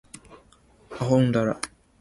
[0.89, 1.61] あほんだら